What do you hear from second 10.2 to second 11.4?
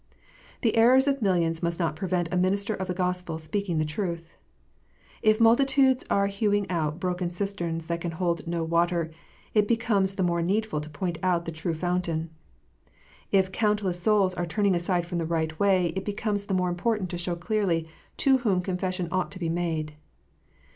more needful to point